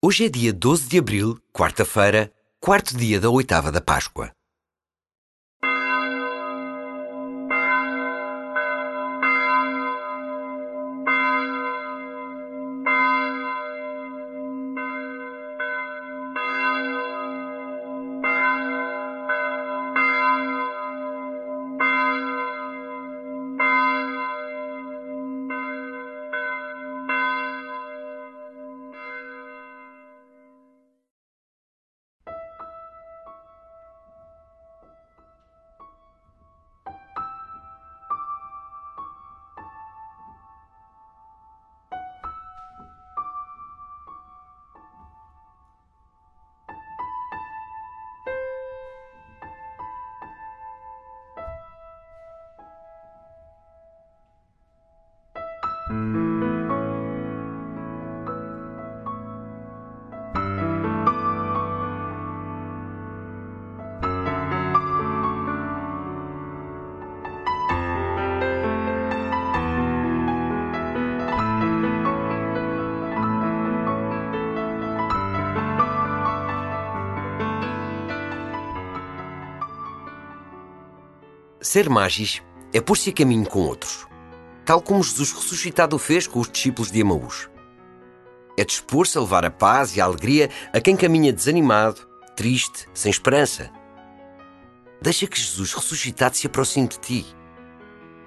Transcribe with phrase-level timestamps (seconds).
[0.00, 4.30] Hoje é dia 12 de abril, quarta-feira, quarto dia da oitava da Páscoa.
[81.68, 82.40] Ser magis
[82.72, 84.06] é pôr-se a caminho com outros,
[84.64, 87.50] tal como Jesus ressuscitado fez com os discípulos de Emaús.
[88.56, 93.10] É dispor-se a levar a paz e a alegria a quem caminha desanimado, triste, sem
[93.10, 93.70] esperança.
[95.02, 97.26] Deixa que Jesus ressuscitado se aproxime de ti.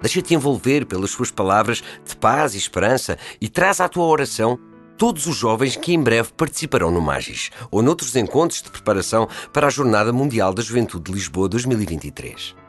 [0.00, 4.56] Deixa-te envolver pelas suas palavras de paz e esperança e traz à tua oração
[4.96, 9.66] todos os jovens que em breve participarão no Magis ou noutros encontros de preparação para
[9.66, 12.61] a Jornada Mundial da Juventude de Lisboa 2023.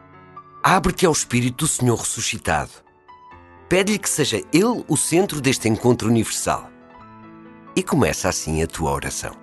[0.65, 2.71] Abre-te ao Espírito do Senhor ressuscitado.
[3.67, 6.69] Pede-lhe que seja Ele o centro deste encontro universal.
[7.75, 9.42] E começa assim a tua oração.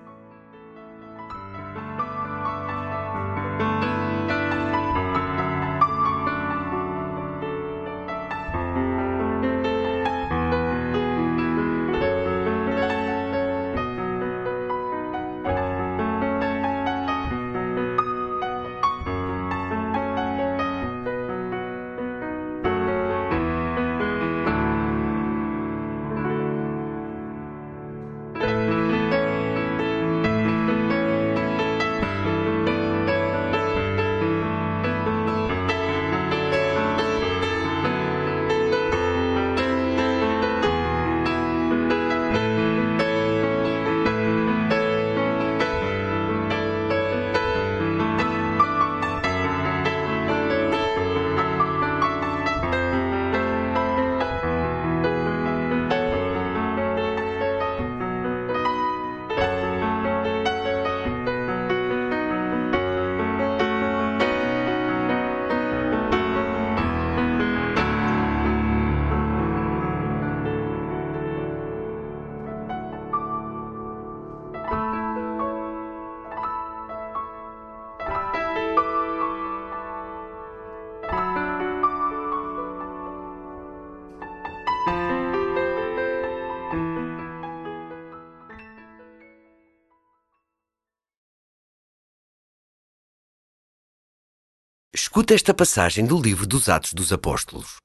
[94.93, 97.77] Escuta esta passagem do livro dos Atos dos Apóstolos.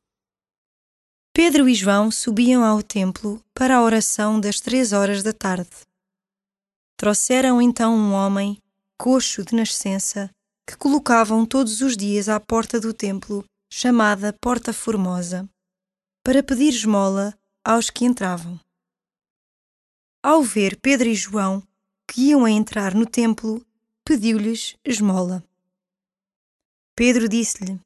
[1.32, 5.70] Pedro e João subiam ao templo para a oração das três horas da tarde.
[6.96, 8.60] Trouxeram então um homem,
[8.98, 10.28] coxo de nascença,
[10.66, 15.48] que colocavam todos os dias à porta do templo, chamada Porta Formosa,
[16.24, 18.58] para pedir esmola aos que entravam.
[20.24, 21.62] Ao ver Pedro e João,
[22.08, 23.64] que iam a entrar no templo,
[24.04, 25.44] pediu-lhes esmola.
[26.96, 27.78] Pedro disse-lhe: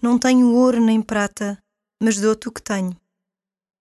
[0.00, 1.60] Não tenho ouro nem prata,
[2.00, 2.96] mas dou-te o que tenho.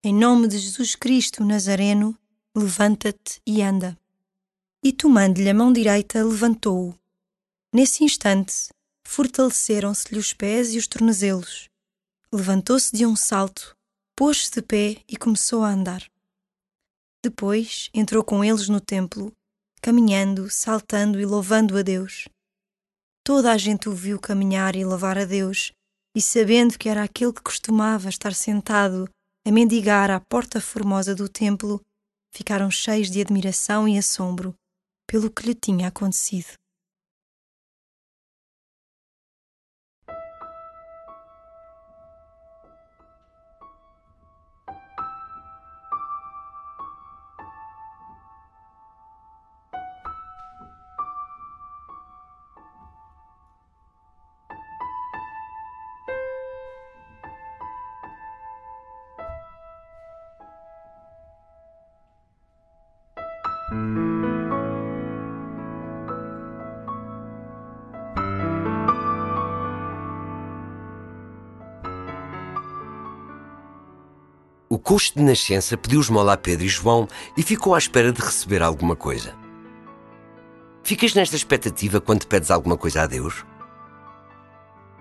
[0.03, 2.17] Em nome de Jesus Cristo Nazareno,
[2.57, 3.95] levanta-te e anda.
[4.83, 6.97] E tomando-lhe a mão direita, levantou-o.
[7.71, 8.69] Nesse instante,
[9.05, 11.69] fortaleceram-se-lhe os pés e os tornozelos.
[12.33, 13.77] Levantou-se de um salto,
[14.15, 16.03] pôs-se de pé e começou a andar.
[17.23, 19.31] Depois entrou com eles no templo,
[19.83, 22.27] caminhando, saltando e louvando a Deus.
[23.23, 25.71] Toda a gente o viu caminhar e louvar a Deus,
[26.15, 29.07] e sabendo que era aquele que costumava estar sentado
[29.45, 31.81] a mendigar à porta formosa do templo,
[32.33, 34.55] ficaram cheios de admiração e assombro
[35.07, 36.53] pelo que lhe tinha acontecido.
[74.81, 77.07] Coxo de nascença pediu esmola a Pedro e João
[77.37, 79.35] e ficou à espera de receber alguma coisa.
[80.83, 83.45] Ficas nesta expectativa quando pedes alguma coisa a Deus?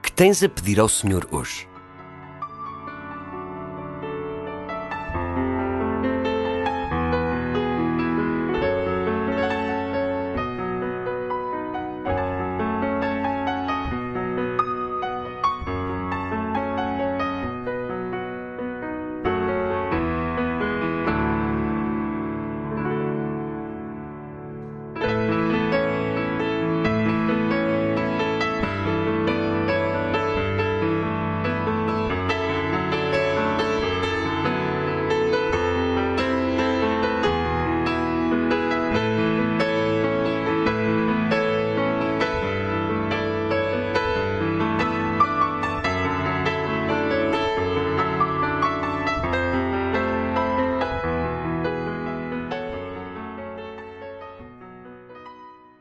[0.02, 1.69] Que tens a pedir ao Senhor hoje?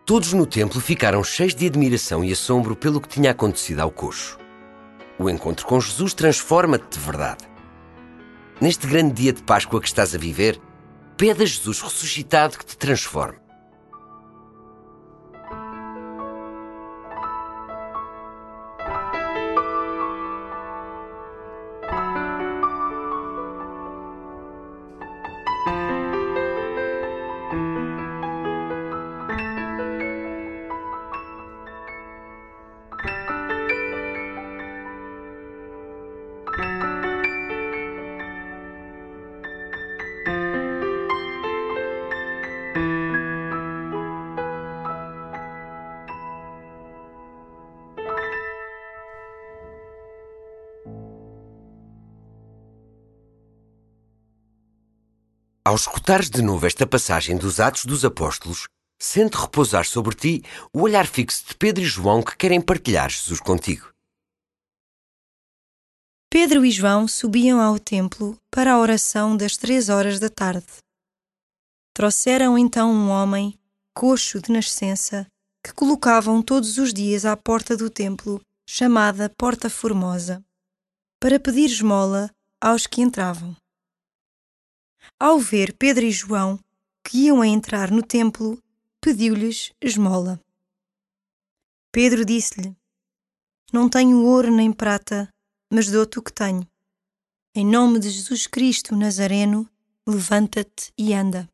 [0.10, 4.40] Todos no templo ficaram cheios de admiração e assombro pelo que tinha acontecido ao coxo.
[5.20, 7.48] O encontro com Jesus transforma-te de verdade.
[8.60, 10.60] Neste grande dia de Páscoa que estás a viver,
[11.16, 13.38] pede a Jesus ressuscitado que te transforme.
[55.70, 58.68] Ao escutares de novo esta passagem dos Atos dos Apóstolos,
[59.00, 60.44] sente repousar sobre ti
[60.74, 63.88] o olhar fixo de Pedro e João que querem partilhar Jesus contigo.
[66.28, 70.66] Pedro e João subiam ao templo para a oração das três horas da tarde.
[71.94, 73.56] Trouxeram então um homem,
[73.94, 75.28] coxo de nascença,
[75.64, 80.44] que colocavam todos os dias à porta do templo, chamada Porta Formosa,
[81.20, 83.56] para pedir esmola aos que entravam.
[85.18, 86.60] Ao ver Pedro e João,
[87.04, 88.62] que iam a entrar no templo,
[89.02, 90.40] pediu-lhes esmola.
[91.92, 92.76] Pedro disse-lhe:
[93.72, 95.30] Não tenho ouro nem prata,
[95.72, 96.68] mas dou-te o que tenho.
[97.56, 99.68] Em nome de Jesus Cristo Nazareno,
[100.08, 101.50] levanta-te e anda.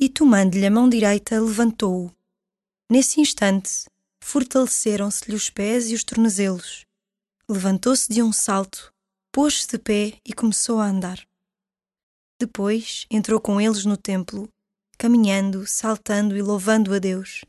[0.00, 2.12] E tomando-lhe a mão direita, levantou-o.
[2.90, 3.86] Nesse instante,
[4.20, 6.84] fortaleceram-se-lhe os pés e os tornozelos.
[7.48, 8.92] Levantou-se de um salto,
[9.30, 11.24] pôs-se de pé e começou a andar.
[12.38, 14.48] Depois entrou com eles no templo,
[14.98, 17.44] caminhando, saltando e louvando a Deus.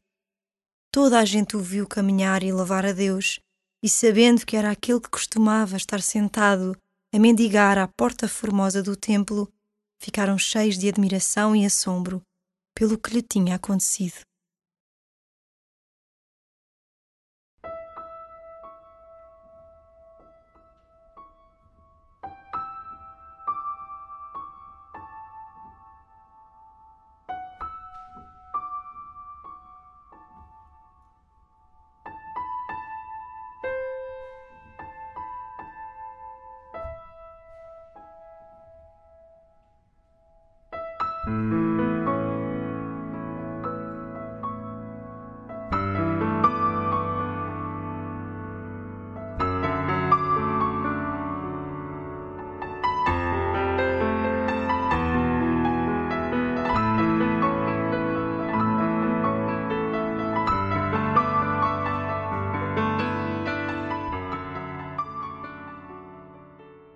[0.91, 3.39] Toda a gente o viu caminhar e louvar a Deus,
[3.81, 6.75] e sabendo que era aquele que costumava estar sentado
[7.13, 9.51] a mendigar à porta formosa do templo,
[9.99, 12.21] ficaram cheios de admiração e assombro
[12.73, 14.21] pelo que lhe tinha acontecido.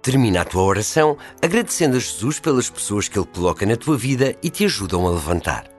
[0.09, 4.35] Termina a tua oração agradecendo a Jesus pelas pessoas que Ele coloca na tua vida
[4.41, 5.78] e te ajudam a levantar.